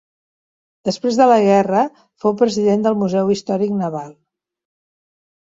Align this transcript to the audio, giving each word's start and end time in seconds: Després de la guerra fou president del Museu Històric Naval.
Després 0.87 1.19
de 1.19 1.27
la 1.31 1.35
guerra 1.49 1.83
fou 2.25 2.35
president 2.41 2.87
del 2.87 2.97
Museu 3.05 3.29
Històric 3.37 3.79
Naval. 3.83 4.09